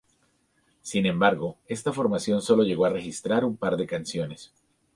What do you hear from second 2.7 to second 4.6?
a registrar un par de canciones.